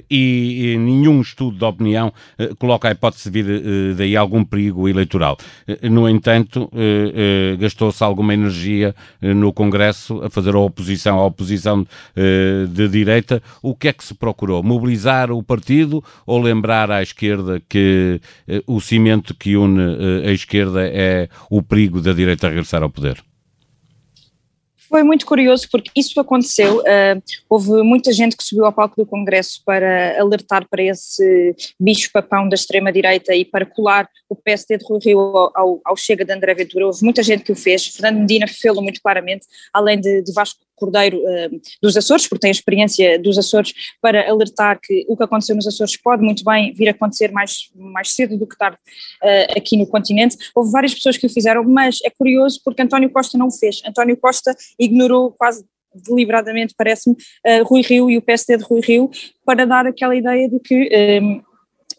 e, 0.10 0.76
nenhum 0.80 1.22
estudo 1.22 1.58
de 1.58 1.66
opinião 1.66 2.14
eh, 2.38 2.50
coloca 2.58 2.88
a 2.88 2.92
hipótese 2.92 3.30
de 3.30 3.42
vir 3.42 3.62
eh, 3.64 3.94
daí 3.96 4.16
algum 4.16 4.44
perigo 4.44 4.88
eleitoral. 4.88 5.38
Eh, 5.68 5.90
no 5.90 6.08
entanto, 6.08 6.70
gastou-se 7.60 8.04
alguma 8.04 8.34
energia 8.34 8.96
no 9.22 9.52
Congresso 9.52 10.22
a 10.24 10.30
fazer 10.30 10.56
a 10.56 10.60
oposição 10.60 11.20
à 11.20 11.26
oposição 11.26 11.86
de 12.70 12.88
direita. 12.88 13.42
O 13.62 13.76
que 13.76 13.88
é 13.88 13.94
que 13.94 14.04
se 14.04 14.14
procurou? 14.14 14.64
Mobilizar 14.64 15.32
o 15.32 15.42
partido 15.44 16.04
ou 16.26 16.42
lembrar 16.42 16.92
à 16.92 17.02
esquerda 17.02 17.62
que 17.68 18.20
o 18.68 18.80
cimento 18.80 19.34
que 19.34 19.56
une 19.56 19.82
a 20.26 20.32
esquerda 20.32 20.82
é 20.86 21.30
o 21.50 21.62
perigo 21.62 22.02
da 22.02 22.14
direita 22.14 22.50
regressar 22.50 22.84
ao 22.84 22.90
poder? 22.90 23.33
Foi 24.94 25.02
muito 25.02 25.26
curioso 25.26 25.68
porque 25.72 25.90
isso 25.96 26.20
aconteceu. 26.20 26.78
Uh, 26.82 27.20
houve 27.50 27.82
muita 27.82 28.14
gente 28.14 28.38
que 28.38 28.44
subiu 28.44 28.64
ao 28.64 28.72
palco 28.72 28.96
do 28.96 29.08
Congresso 29.08 29.60
para 29.66 30.22
alertar 30.22 30.70
para 30.70 30.84
esse 30.84 31.56
bicho-papão 31.80 32.48
da 32.48 32.54
extrema-direita 32.54 33.34
e 33.34 33.44
para 33.44 33.66
colar 33.66 34.08
o 34.30 34.36
PSD 34.36 34.78
de 34.78 34.86
Rui 34.86 35.00
Rio 35.04 35.20
ao, 35.20 35.82
ao, 35.84 35.98
Chega 35.98 36.24
de 36.24 36.32
André 36.32 36.54
Ventura. 36.54 36.86
Houve 36.86 37.04
muita 37.04 37.24
gente 37.24 37.44
que 37.44 37.52
o 37.52 37.56
fez. 37.56 37.88
Fernando 37.88 38.20
Medina 38.20 38.46
fez-lo 38.48 38.84
muito 38.84 39.02
claramente, 39.02 39.48
além 39.74 40.00
de, 40.00 40.22
de 40.22 40.32
Vasco 40.32 40.60
Cordeiro 40.76 41.18
uh, 41.18 41.62
dos 41.82 41.96
Açores, 41.96 42.28
porque 42.28 42.42
tem 42.42 42.50
a 42.50 42.52
experiência 42.52 43.20
dos 43.20 43.38
Açores, 43.38 43.74
para 44.02 44.30
alertar 44.30 44.80
que 44.82 45.06
o 45.08 45.16
que 45.16 45.24
aconteceu 45.24 45.56
nos 45.56 45.68
Açores 45.68 45.98
pode 45.98 46.24
muito 46.24 46.44
bem 46.44 46.74
vir 46.74 46.88
a 46.88 46.92
acontecer 46.92 47.32
mais, 47.32 47.72
mais 47.76 48.12
cedo 48.12 48.38
do 48.38 48.48
que 48.48 48.58
tarde 48.58 48.78
uh, 49.24 49.58
aqui 49.58 49.78
no 49.78 49.88
continente. 49.88 50.38
Houve 50.56 50.72
várias 50.72 50.94
pessoas 50.94 51.18
que 51.18 51.26
o 51.26 51.30
fizeram, 51.30 51.64
mas 51.64 52.00
é 52.04 52.10
curioso 52.10 52.62
porque 52.64 52.82
António 52.82 53.10
Costa 53.10 53.38
não 53.38 53.48
o 53.48 53.52
fez. 53.52 53.82
António 53.86 54.18
Costa 54.18 54.56
ignorou 54.80 55.32
quase 55.32 55.66
deliberadamente, 55.94 56.74
parece-me, 56.76 57.16
uh, 57.16 57.64
Rui 57.64 57.82
Rio 57.82 58.10
e 58.10 58.18
o 58.18 58.22
PSD 58.22 58.58
de 58.58 58.64
Rui 58.64 58.82
Rio, 58.82 59.10
para 59.46 59.66
dar 59.66 59.86
aquela 59.86 60.16
ideia 60.16 60.50
de 60.50 60.60
que. 60.60 60.90
Um, 61.22 61.42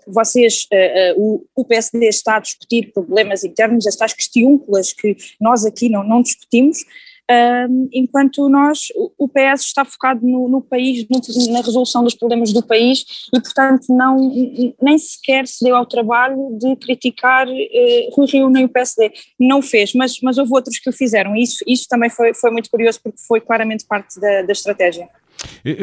vocês, 0.07 0.67
uh, 0.71 1.19
uh, 1.19 1.45
o, 1.57 1.63
o, 1.63 1.65
PSD 1.65 2.09
está 2.09 2.37
a 2.37 2.41
discutir 2.41 2.93
problemas 2.93 3.43
internos, 3.43 3.87
estas 3.87 4.13
questiúnculas 4.13 4.93
que 4.93 5.17
nós 5.41 5.65
aqui 5.65 5.89
não, 5.89 6.05
não 6.05 6.21
discutimos, 6.21 6.85
uh, 7.31 7.89
enquanto 7.93 8.49
nós, 8.49 8.89
o 9.19 9.29
PS 9.29 9.63
está 9.63 9.85
focado 9.85 10.27
no, 10.27 10.49
no 10.49 10.61
país, 10.61 11.07
na 11.51 11.61
resolução 11.61 12.05
dos 12.05 12.15
problemas 12.15 12.53
do 12.53 12.63
país 12.63 13.05
e, 13.33 13.41
portanto, 13.41 13.87
não, 13.91 14.17
nem 14.81 14.99
sequer 14.99 15.47
se 15.47 15.65
deu 15.65 15.77
ao 15.77 15.87
trabalho 15.87 16.57
de 16.59 16.77
criticar 16.77 17.47
Rui 17.47 18.27
Rio 18.27 18.51
nem 18.51 18.65
o 18.65 18.69
PSD. 18.69 19.13
Não 19.39 19.63
fez, 19.63 19.93
mas, 19.95 20.21
mas 20.23 20.39
houve 20.39 20.53
outros 20.53 20.79
que 20.79 20.91
o 20.91 20.93
fizeram 20.93 21.35
e 21.37 21.43
isso, 21.43 21.65
isso 21.67 21.87
também 21.89 22.11
foi, 22.11 22.35
foi 22.35 22.51
muito 22.51 22.71
curioso 22.71 23.01
porque 23.03 23.19
foi 23.27 23.41
claramente 23.41 23.87
parte 23.87 24.21
da, 24.21 24.43
da 24.43 24.53
estratégia. 24.53 25.09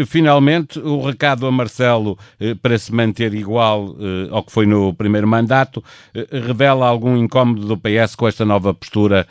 Finalmente, 0.08 0.80
o 0.80 1.02
recado 1.02 1.46
a 1.46 1.52
Marcelo 1.52 2.18
eh, 2.40 2.56
para 2.56 2.78
se 2.78 2.94
manter 2.94 3.34
igual 3.34 3.96
eh, 4.00 4.30
ao 4.32 4.44
que 4.44 4.52
foi 4.52 4.66
no 4.66 4.94
primeiro 4.94 5.28
mandato 5.28 5.84
revela 6.32 6.88
algum 6.88 7.18
incómodo 7.18 7.68
do 7.68 7.78
PS 7.78 8.16
com 8.16 8.28
esta 8.28 8.46
nova 8.46 8.74
postura 8.74 9.28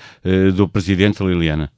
do 0.54 0.68
Presidente 0.68 1.22
Liliana? 1.24 1.70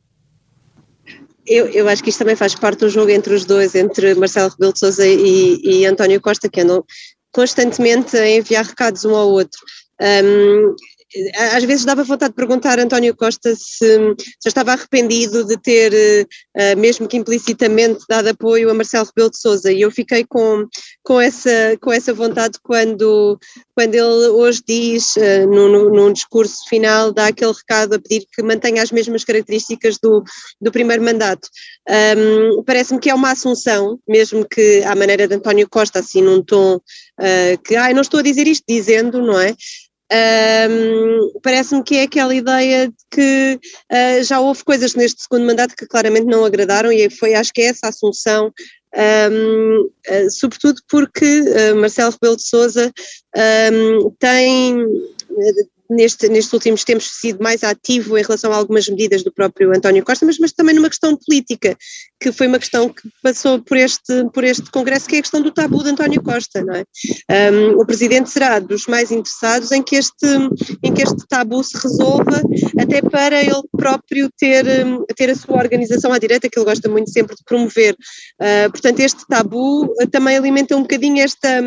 Eu, 1.47 1.67
eu, 1.69 1.89
acho 1.89 2.03
que 2.03 2.11
isto 2.11 2.19
também 2.21 2.37
faz 2.37 2.55
parte 2.55 2.81
do 2.81 2.89
jogo 2.89 3.11
entre 3.11 3.35
os 3.35 3.45
dois, 3.45 3.75
entre 3.75 4.15
Marcelo 4.15 4.51
Rebelo 4.51 4.73
de 4.73 4.79
Sousa 4.79 5.07
e, 5.07 5.61
e 5.63 5.87
António 5.87 6.21
Costa, 6.21 6.49
que 6.49 6.61
andam 6.61 6.85
constantemente 7.33 8.17
a 8.17 8.29
enviar 8.29 8.65
recados 8.65 9.05
um 9.05 9.15
ao 9.15 9.29
outro. 9.29 9.59
Um, 10.01 10.75
às 11.55 11.65
vezes 11.65 11.85
dava 11.85 12.05
vontade 12.05 12.33
de 12.33 12.37
perguntar 12.37 12.79
a 12.79 12.83
António 12.83 13.15
Costa 13.17 13.55
se 13.55 14.15
já 14.43 14.49
estava 14.49 14.73
arrependido 14.73 15.45
de 15.45 15.57
ter, 15.59 15.93
uh, 16.57 16.79
mesmo 16.79 17.09
que 17.09 17.17
implicitamente, 17.17 18.05
dado 18.09 18.29
apoio 18.29 18.71
a 18.71 18.75
Marcelo 18.75 19.07
Rebelo 19.07 19.31
de 19.31 19.39
Sousa 19.39 19.73
e 19.73 19.81
eu 19.81 19.91
fiquei 19.91 20.25
com, 20.25 20.67
com, 21.03 21.21
essa, 21.21 21.77
com 21.81 21.93
essa 21.93 22.13
vontade 22.13 22.59
quando, 22.63 23.39
quando 23.75 23.95
ele 23.95 24.29
hoje 24.29 24.63
diz, 24.67 25.15
num, 25.49 25.91
num 25.91 26.13
discurso 26.13 26.59
final, 26.69 27.13
dá 27.13 27.29
aquele 27.29 27.53
recado 27.53 27.95
a 27.95 27.99
pedir 27.99 28.27
que 28.33 28.43
mantenha 28.43 28.83
as 28.83 28.91
mesmas 28.91 29.25
características 29.25 29.99
do, 30.03 30.23
do 30.61 30.73
primeiro 30.73 31.03
mandato. 31.03 31.49
Um, 31.89 32.63
Parece-me 32.65 33.01
que 33.01 33.11
é 33.11 33.15
uma 33.15 33.33
assunção, 33.33 33.99
mesmo 34.09 34.47
que 34.49 34.83
à 34.85 34.95
maneira 34.95 35.27
de 35.27 35.35
António 35.35 35.69
Costa, 35.69 35.99
assim 35.99 36.23
num 36.23 36.43
tom 36.43 36.77
uh, 36.77 37.63
que, 37.65 37.77
ai, 37.77 37.93
não 37.93 38.03
estou 38.03 38.21
a 38.21 38.23
dizer 38.23 38.47
isto 38.47 38.65
dizendo, 38.69 39.21
não 39.21 39.39
é? 39.39 39.55
Um, 40.13 41.41
Parece-me 41.43 41.83
que 41.83 41.97
é 41.97 42.03
aquela 42.03 42.35
ideia 42.35 42.89
de 42.89 42.95
que 43.11 43.59
uh, 43.91 44.23
já 44.23 44.41
houve 44.41 44.63
coisas 44.63 44.95
neste 44.95 45.23
segundo 45.23 45.47
mandato 45.47 45.75
que 45.75 45.87
claramente 45.87 46.27
não 46.27 46.45
agradaram 46.45 46.93
e 46.93 47.09
foi, 47.09 47.35
acho 47.35 47.53
que 47.53 47.63
é 47.63 47.67
essa 47.67 47.89
assunção. 47.89 48.53
Um, 48.95 49.81
uh, 49.81 49.93
ah, 50.07 50.31
sobretudo 50.31 50.83
porque 50.87 51.25
uh, 51.41 51.77
Marcelo 51.77 52.13
Rebelo 52.13 52.37
de 52.37 52.47
Sousa 52.47 52.93
um, 53.73 54.11
tem 54.19 54.85
neste, 55.95 56.29
nestes 56.29 56.53
últimos 56.53 56.85
tempos 56.85 57.11
sido 57.21 57.43
mais 57.43 57.63
ativo 57.63 58.17
em 58.19 58.23
relação 58.23 58.53
a 58.53 58.57
algumas 58.57 58.89
medidas 58.89 59.23
do 59.23 59.33
próprio 59.33 59.75
António 59.75 60.05
Costa, 60.05 60.27
mas, 60.27 60.39
mas 60.39 60.53
também 60.53 60.75
numa 60.75 60.89
questão 60.89 61.17
política, 61.17 61.77
que 62.21 62.33
foi 62.33 62.47
uma 62.47 62.59
questão 62.59 62.89
que 62.89 63.09
passou 63.23 63.61
por 63.61 63.77
este, 63.77 64.25
por 64.33 64.45
este 64.45 64.71
Congresso, 64.71 65.09
que 65.09 65.17
é 65.17 65.19
a 65.19 65.23
questão 65.23 65.41
do 65.41 65.51
tabu 65.51 65.83
de 65.83 65.91
António 65.91 66.23
Costa, 66.23 66.65
não 66.65 66.75
é? 66.75 66.85
Um, 67.53 67.81
o 67.81 67.87
Presidente 67.87 68.31
será 68.31 68.59
dos 68.59 68.87
mais 68.87 69.11
interessados 69.11 69.73
em 69.73 69.83
que, 69.83 69.97
este, 69.97 70.27
em 70.83 70.93
que 70.93 71.03
este 71.03 71.27
tabu 71.29 71.63
se 71.63 71.77
resolva, 71.77 72.43
até 72.79 73.03
para 73.03 73.41
ele 73.43 73.63
próprio 73.73 74.29
ter, 74.39 74.65
ter 75.17 75.31
a 75.31 75.35
sua 75.35 75.57
organização 75.57 76.13
à 76.13 76.19
direita, 76.19 76.49
que 76.49 76.59
ele 76.59 76.67
gosta 76.67 76.89
muito 76.89 77.11
sempre 77.11 77.37
de 77.37 77.43
promover. 77.45 77.95
Uh, 78.41 78.71
portanto, 78.71 79.01
este 79.01 79.27
tabu 79.27 79.93
também 80.11 80.37
alimenta 80.37 80.77
um 80.77 80.83
bocadinho 80.83 81.23
esta, 81.23 81.63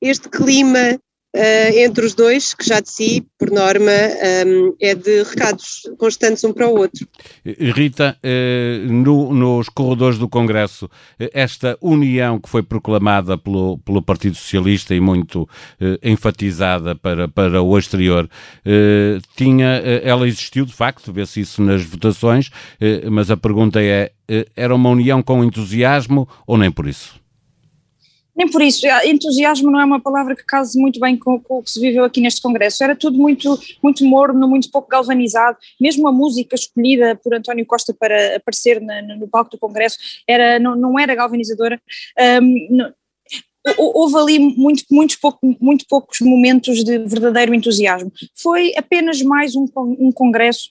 este 0.00 0.28
clima 0.28 0.98
uh, 1.34 1.78
entre 1.78 2.06
os 2.06 2.14
dois, 2.14 2.54
que 2.54 2.66
já 2.66 2.80
de 2.80 2.88
si, 2.88 3.26
por 3.38 3.50
norma, 3.50 3.90
um, 3.90 4.68
ehm, 4.68 4.72
é 4.80 4.94
de 4.94 5.22
recados 5.24 5.82
constantes 5.98 6.44
um 6.44 6.52
para 6.52 6.68
o 6.68 6.78
outro. 6.78 7.06
Rita, 7.44 8.16
uh, 8.22 8.92
no, 8.92 9.34
nos 9.34 9.68
corredores 9.68 10.18
do 10.18 10.28
Congresso, 10.28 10.88
eh, 11.18 11.30
esta 11.34 11.76
união 11.80 12.38
que 12.38 12.48
foi 12.48 12.62
proclamada 12.62 13.36
pelo, 13.36 13.78
pelo 13.78 14.00
Partido 14.00 14.36
Socialista 14.36 14.94
e 14.94 15.00
muito 15.00 15.42
uh, 15.42 15.48
enfatizada 16.02 16.94
para, 16.94 17.28
para 17.28 17.62
o 17.62 17.78
exterior, 17.78 18.28
tinha, 19.36 19.82
ela 20.02 20.26
existiu 20.28 20.64
de 20.64 20.72
facto, 20.72 21.12
vê-se 21.12 21.40
isso 21.40 21.62
nas 21.62 21.82
votações, 21.82 22.50
mas 23.10 23.30
a 23.30 23.36
pergunta 23.36 23.82
é, 23.82 24.12
era 24.54 24.74
uma 24.74 24.90
união 24.90 25.22
com 25.22 25.44
entusiasmo 25.44 26.28
ou 26.46 26.56
nem 26.56 26.70
por 26.70 26.86
isso? 26.86 27.23
Nem 28.36 28.48
por 28.50 28.60
isso, 28.62 28.86
entusiasmo 29.04 29.70
não 29.70 29.80
é 29.80 29.84
uma 29.84 30.00
palavra 30.00 30.34
que 30.34 30.44
case 30.44 30.78
muito 30.78 30.98
bem 30.98 31.16
com, 31.16 31.40
com, 31.40 31.58
o 31.58 31.62
que 31.62 31.70
se 31.70 31.80
viveu 31.80 32.04
aqui 32.04 32.20
neste 32.20 32.42
Congresso. 32.42 32.82
Era 32.82 32.96
tudo 32.96 33.16
muito, 33.16 33.58
muito 33.82 34.04
morno, 34.04 34.48
muito 34.48 34.70
pouco 34.70 34.88
galvanizado. 34.88 35.56
Mesmo 35.80 36.08
a 36.08 36.12
música 36.12 36.54
escolhida 36.54 37.14
por 37.22 37.34
António 37.34 37.64
Costa 37.64 37.94
para 37.94 38.36
aparecer 38.36 38.80
na, 38.80 39.02
no 39.02 39.28
palco 39.28 39.52
do 39.52 39.58
Congresso 39.58 39.96
era, 40.26 40.58
não, 40.58 40.74
não 40.74 40.98
era 40.98 41.14
galvanizadora. 41.14 41.80
Um, 42.42 42.68
não, 42.70 42.92
houve 43.78 44.16
ali 44.16 44.38
muito, 44.38 44.84
muito, 44.90 45.18
pouco, 45.20 45.38
muito 45.60 45.86
poucos 45.88 46.20
momentos 46.20 46.84
de 46.84 46.98
verdadeiro 46.98 47.54
entusiasmo. 47.54 48.12
Foi 48.34 48.72
apenas 48.76 49.22
mais 49.22 49.54
um, 49.56 49.66
um 49.76 50.12
congresso 50.12 50.70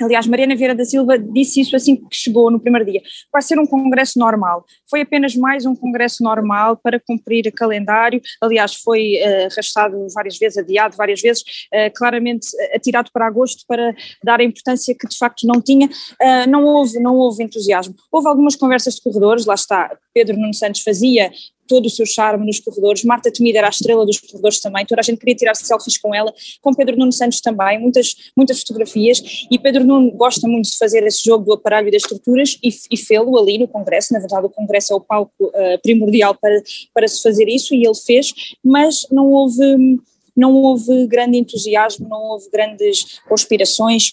Aliás, 0.00 0.26
Mariana 0.26 0.54
Vieira 0.54 0.74
da 0.74 0.84
Silva 0.84 1.18
disse 1.18 1.60
isso 1.60 1.74
assim 1.74 1.96
que 1.96 2.16
chegou 2.16 2.50
no 2.50 2.60
primeiro 2.60 2.84
dia. 2.90 3.02
Vai 3.32 3.42
ser 3.42 3.58
um 3.58 3.66
congresso 3.66 4.18
normal. 4.18 4.64
Foi 4.88 5.00
apenas 5.00 5.34
mais 5.34 5.64
um 5.64 5.74
congresso 5.74 6.22
normal 6.22 6.76
para 6.76 7.00
cumprir 7.00 7.46
o 7.46 7.52
calendário. 7.52 8.20
Aliás, 8.40 8.74
foi 8.74 9.16
uh, 9.16 9.52
arrastado 9.52 10.06
várias 10.14 10.38
vezes, 10.38 10.58
adiado 10.58 10.96
várias 10.96 11.20
vezes, 11.20 11.42
uh, 11.42 11.92
claramente 11.96 12.48
atirado 12.74 13.10
para 13.12 13.26
agosto 13.26 13.64
para 13.66 13.94
dar 14.22 14.40
a 14.40 14.44
importância 14.44 14.94
que 14.98 15.08
de 15.08 15.16
facto 15.16 15.46
não 15.46 15.60
tinha. 15.60 15.86
Uh, 15.86 16.48
não 16.48 16.64
houve, 16.64 16.98
não 16.98 17.16
houve 17.16 17.42
entusiasmo. 17.42 17.94
Houve 18.12 18.28
algumas 18.28 18.56
conversas 18.56 18.94
de 18.94 19.02
corredores. 19.02 19.46
Lá 19.46 19.54
está. 19.54 19.96
Pedro 20.12 20.36
Nuno 20.36 20.54
Santos 20.54 20.82
fazia 20.82 21.30
todo 21.66 21.86
o 21.86 21.90
seu 21.90 22.06
charme 22.06 22.46
nos 22.46 22.60
corredores. 22.60 23.04
Marta 23.04 23.30
Temida 23.30 23.58
era 23.58 23.68
a 23.68 23.70
estrela 23.70 24.04
dos 24.04 24.18
corredores 24.20 24.60
também, 24.60 24.86
toda 24.86 25.00
a 25.00 25.04
gente 25.04 25.18
queria 25.18 25.34
tirar 25.34 25.54
selfies 25.54 25.98
com 25.98 26.14
ela, 26.14 26.32
com 26.60 26.74
Pedro 26.74 26.96
Nuno 26.96 27.12
Santos 27.12 27.40
também, 27.40 27.78
muitas, 27.78 28.14
muitas 28.36 28.60
fotografias, 28.60 29.46
e 29.50 29.58
Pedro 29.58 29.84
Nuno 29.84 30.10
gosta 30.12 30.46
muito 30.48 30.68
de 30.70 30.76
fazer 30.76 31.02
esse 31.04 31.24
jogo 31.24 31.44
do 31.44 31.52
aparelho 31.54 31.88
e 31.88 31.90
das 31.90 32.02
estruturas 32.02 32.58
e, 32.62 32.70
e 32.90 32.96
fê-lo 32.96 33.38
ali 33.38 33.58
no 33.58 33.68
Congresso, 33.68 34.12
na 34.12 34.18
verdade 34.18 34.46
o 34.46 34.50
Congresso 34.50 34.92
é 34.92 34.96
o 34.96 35.00
palco 35.00 35.32
uh, 35.40 35.80
primordial 35.82 36.34
para, 36.34 36.62
para 36.94 37.08
se 37.08 37.22
fazer 37.22 37.48
isso 37.48 37.74
e 37.74 37.84
ele 37.84 37.94
fez, 37.94 38.32
mas 38.62 39.06
não 39.10 39.30
houve 39.30 39.98
não 40.36 40.52
houve 40.52 41.06
grande 41.06 41.38
entusiasmo, 41.38 42.06
não 42.08 42.22
houve 42.22 42.50
grandes 42.50 43.20
conspirações, 43.26 44.12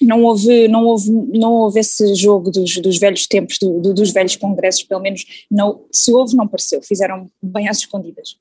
não 0.00 0.22
houve, 0.22 0.68
não 0.68 0.84
houve, 0.84 1.10
não 1.10 1.52
houve 1.52 1.80
esse 1.80 2.14
jogo 2.14 2.50
dos, 2.50 2.76
dos 2.76 2.98
velhos 2.98 3.26
tempos, 3.26 3.58
do, 3.58 3.80
do, 3.80 3.94
dos 3.94 4.12
velhos 4.12 4.36
congressos, 4.36 4.82
pelo 4.82 5.00
menos 5.00 5.24
não, 5.50 5.84
se 5.92 6.12
houve, 6.12 6.36
não 6.36 6.46
pareceu, 6.46 6.82
fizeram 6.82 7.26
bem 7.42 7.68
às 7.68 7.78
escondidas. 7.78 8.36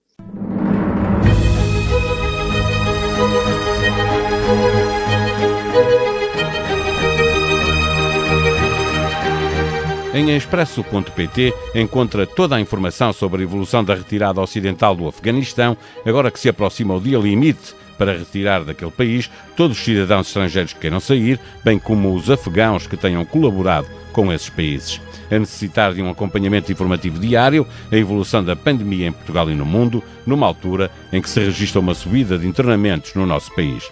Em 10.13 10.33
expresso.pt 10.33 11.53
encontra 11.75 12.25
toda 12.25 12.55
a 12.55 12.61
informação 12.61 13.11
sobre 13.11 13.41
a 13.41 13.43
evolução 13.43 13.83
da 13.83 13.93
retirada 13.93 14.39
ocidental 14.39 14.95
do 14.95 15.07
Afeganistão, 15.07 15.75
agora 16.05 16.31
que 16.31 16.39
se 16.39 16.47
aproxima 16.47 16.95
o 16.95 17.01
dia 17.01 17.17
limite 17.17 17.75
para 17.97 18.17
retirar 18.17 18.63
daquele 18.63 18.91
país 18.91 19.29
todos 19.55 19.77
os 19.77 19.83
cidadãos 19.83 20.27
estrangeiros 20.27 20.73
que 20.73 20.79
queiram 20.79 20.99
sair, 20.99 21.39
bem 21.63 21.79
como 21.79 22.13
os 22.13 22.29
afegãos 22.29 22.87
que 22.87 22.97
tenham 22.97 23.25
colaborado 23.25 23.87
com 24.11 24.31
esses 24.31 24.49
países. 24.49 25.01
A 25.29 25.39
necessitar 25.39 25.93
de 25.93 26.01
um 26.01 26.09
acompanhamento 26.09 26.71
informativo 26.71 27.19
diário, 27.19 27.67
a 27.91 27.97
evolução 27.97 28.43
da 28.43 28.55
pandemia 28.55 29.07
em 29.07 29.11
Portugal 29.11 29.49
e 29.49 29.55
no 29.55 29.65
mundo, 29.65 30.03
numa 30.25 30.45
altura 30.45 30.91
em 31.11 31.21
que 31.21 31.29
se 31.29 31.39
registra 31.39 31.79
uma 31.79 31.93
subida 31.93 32.37
de 32.37 32.47
internamentos 32.47 33.13
no 33.15 33.25
nosso 33.25 33.53
país. 33.55 33.89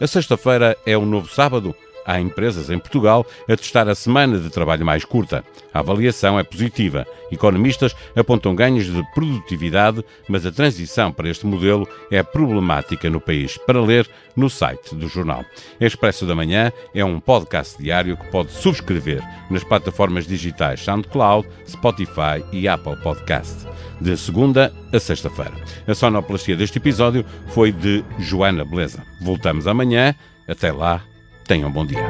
A 0.00 0.06
sexta-feira 0.06 0.76
é 0.84 0.98
o 0.98 1.06
novo 1.06 1.28
sábado 1.28 1.74
Há 2.06 2.20
empresas 2.20 2.70
em 2.70 2.78
Portugal 2.78 3.26
a 3.48 3.56
testar 3.56 3.88
a 3.88 3.94
semana 3.94 4.38
de 4.38 4.50
trabalho 4.50 4.84
mais 4.84 5.04
curta. 5.04 5.44
A 5.72 5.80
avaliação 5.80 6.38
é 6.38 6.44
positiva. 6.44 7.06
Economistas 7.30 7.94
apontam 8.14 8.54
ganhos 8.54 8.86
de 8.86 9.02
produtividade, 9.14 10.04
mas 10.28 10.44
a 10.44 10.52
transição 10.52 11.12
para 11.12 11.28
este 11.28 11.46
modelo 11.46 11.88
é 12.10 12.22
problemática 12.22 13.08
no 13.08 13.20
país. 13.20 13.56
Para 13.66 13.80
ler 13.80 14.08
no 14.36 14.50
site 14.50 14.94
do 14.94 15.08
jornal. 15.08 15.44
Expresso 15.80 16.26
da 16.26 16.34
Manhã 16.34 16.72
é 16.94 17.04
um 17.04 17.20
podcast 17.20 17.82
diário 17.82 18.16
que 18.16 18.30
pode 18.30 18.50
subscrever 18.52 19.22
nas 19.50 19.64
plataformas 19.64 20.26
digitais 20.26 20.80
SoundCloud, 20.80 21.48
Spotify 21.66 22.44
e 22.52 22.68
Apple 22.68 22.96
Podcast. 22.96 23.66
De 24.00 24.16
segunda 24.16 24.72
a 24.92 24.98
sexta-feira. 24.98 25.52
A 25.86 25.94
sonoplastia 25.94 26.56
deste 26.56 26.78
episódio 26.78 27.24
foi 27.48 27.70
de 27.70 28.04
Joana 28.18 28.64
Beleza. 28.64 29.04
Voltamos 29.20 29.66
amanhã. 29.66 30.14
Até 30.48 30.72
lá. 30.72 31.11
Tenham 31.46 31.68
um 31.68 31.72
bom 31.72 31.84
dia. 31.84 32.06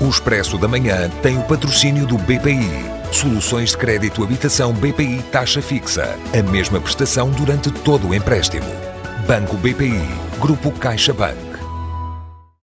O 0.00 0.08
Expresso 0.08 0.58
da 0.58 0.66
Manhã 0.66 1.08
tem 1.22 1.38
o 1.38 1.42
patrocínio 1.44 2.06
do 2.06 2.18
BPI. 2.18 2.68
Soluções 3.12 3.70
de 3.70 3.76
crédito 3.76 4.24
habitação 4.24 4.72
BPI 4.72 5.22
taxa 5.30 5.62
fixa. 5.62 6.18
A 6.36 6.42
mesma 6.50 6.80
prestação 6.80 7.30
durante 7.30 7.70
todo 7.70 8.08
o 8.08 8.14
empréstimo. 8.14 8.66
Banco 9.26 9.56
BPI. 9.56 10.02
Grupo 10.40 10.72
CaixaBank. 10.72 11.51